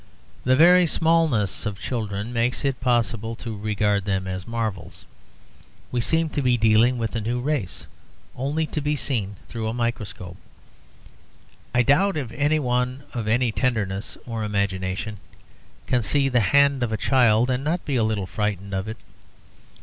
[0.45, 5.05] The very smallness of children makes it possible to regard them as marvels;
[5.91, 7.85] we seem to be dealing with a new race,
[8.35, 10.37] only to be seen through a microscope.
[11.75, 15.19] I doubt if anyone of any tenderness or imagination
[15.85, 18.97] can see the hand of a child and not be a little frightened of it.